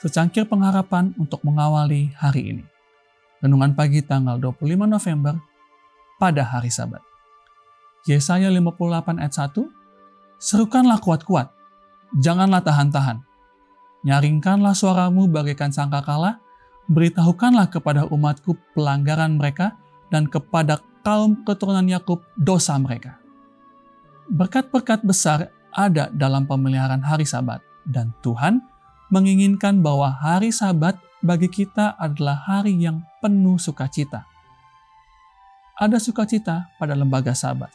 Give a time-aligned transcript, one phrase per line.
[0.00, 2.64] secangkir pengharapan untuk mengawali hari ini.
[3.40, 5.36] Renungan pagi tanggal 25 November
[6.16, 7.00] pada hari Sabat.
[8.08, 9.66] Yesaya 58 ayat 1,
[10.36, 11.48] Serukanlah kuat-kuat,
[12.20, 13.24] janganlah tahan-tahan.
[14.06, 16.38] Nyaringkanlah suaramu bagaikan sangkakala,
[16.86, 19.74] beritahukanlah kepada umatku pelanggaran mereka
[20.12, 23.18] dan kepada kaum keturunan Yakub dosa mereka.
[24.30, 28.62] Berkat-berkat besar ada dalam pemeliharaan hari Sabat, dan Tuhan
[29.12, 34.26] menginginkan bahwa hari Sabat bagi kita adalah hari yang penuh sukacita.
[35.76, 37.70] Ada sukacita pada lembaga Sabat.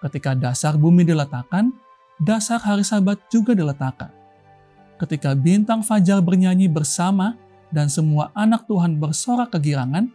[0.00, 1.70] Ketika dasar bumi diletakkan,
[2.16, 4.10] dasar hari Sabat juga diletakkan.
[5.00, 7.36] Ketika bintang fajar bernyanyi bersama
[7.72, 10.12] dan semua anak Tuhan bersorak kegirangan,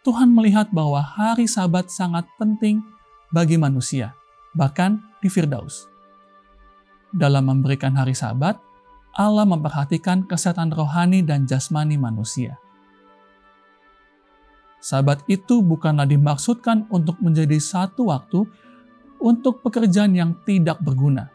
[0.00, 2.80] Tuhan melihat bahwa hari Sabat sangat penting
[3.28, 4.16] bagi manusia,
[4.56, 5.84] bahkan di Firdaus.
[7.12, 8.56] Dalam memberikan hari Sabat,
[9.14, 12.58] Allah memperhatikan kesehatan rohani dan jasmani manusia.
[14.80, 18.48] Sabat itu bukanlah dimaksudkan untuk menjadi satu waktu
[19.20, 21.28] untuk pekerjaan yang tidak berguna.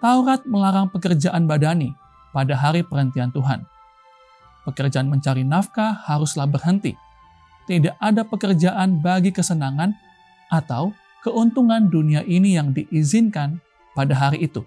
[0.00, 1.92] Taurat melarang pekerjaan badani
[2.32, 3.68] pada hari perhentian Tuhan.
[4.64, 6.96] Pekerjaan mencari nafkah haruslah berhenti.
[7.68, 9.92] Tidak ada pekerjaan bagi kesenangan
[10.48, 13.58] atau keuntungan dunia ini yang diizinkan
[13.92, 14.62] pada hari itu.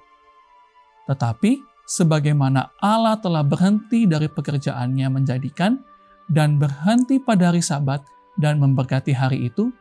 [1.10, 5.82] Tetapi sebagaimana Allah telah berhenti dari pekerjaannya menjadikan
[6.30, 8.06] dan berhenti pada hari Sabat
[8.38, 9.74] dan memberkati hari itu,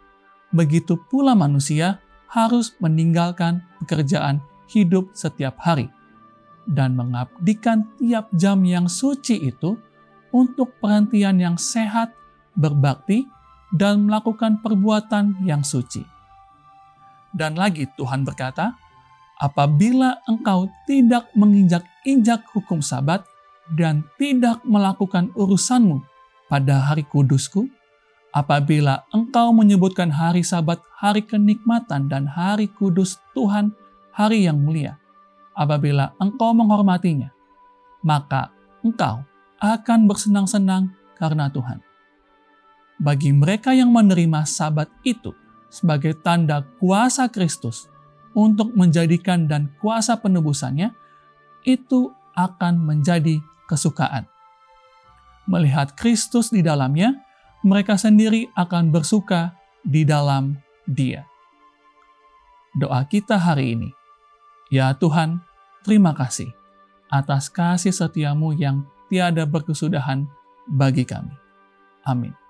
[0.57, 2.01] begitu pula manusia
[2.33, 4.41] harus meninggalkan pekerjaan
[4.73, 5.93] hidup setiap hari
[6.69, 9.77] dan mengabdikan tiap jam yang suci itu
[10.33, 12.13] untuk perhentian yang sehat,
[12.53, 13.25] berbakti,
[13.73, 16.05] dan melakukan perbuatan yang suci.
[17.33, 18.77] Dan lagi Tuhan berkata,
[19.39, 23.23] apabila engkau tidak menginjak-injak hukum sabat
[23.79, 26.03] dan tidak melakukan urusanmu
[26.51, 27.71] pada hari kudusku,
[28.35, 33.71] apabila engkau menyebutkan hari sabat hari kenikmatan dan hari kudus Tuhan
[34.11, 34.99] hari yang mulia,
[35.55, 37.31] apabila engkau menghormatinya,
[38.03, 38.51] maka
[38.83, 39.23] engkau
[39.59, 41.83] akan bersenang-senang karena Tuhan.
[42.99, 45.31] Bagi mereka yang menerima sabat itu
[45.71, 47.87] sebagai tanda kuasa Kristus,
[48.33, 50.93] untuk menjadikan dan kuasa penebusannya,
[51.65, 54.25] itu akan menjadi kesukaan.
[55.49, 57.17] Melihat Kristus di dalamnya,
[57.65, 61.25] mereka sendiri akan bersuka di dalam Dia.
[62.77, 63.91] Doa kita hari ini,
[64.71, 65.43] ya Tuhan,
[65.83, 66.53] terima kasih
[67.09, 70.29] atas kasih setiamu yang tiada berkesudahan
[70.69, 71.33] bagi kami.
[72.05, 72.48] Amin.